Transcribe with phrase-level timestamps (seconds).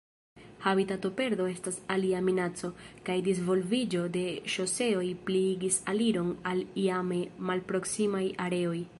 [0.67, 2.71] Habitatoperdo estas alia minaco,
[3.09, 7.19] kaj disvolviĝo de ŝoseoj pliigis aliron al iame
[7.51, 8.79] malproksimaj areoj.